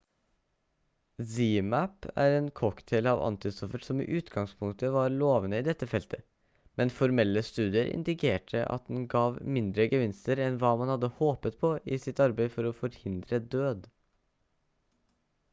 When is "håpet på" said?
11.23-11.75